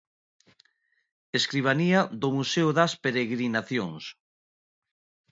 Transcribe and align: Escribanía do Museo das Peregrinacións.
Escribanía 1.39 1.99
do 2.21 2.29
Museo 2.37 2.69
das 2.79 2.91
Peregrinacións. 3.03 4.03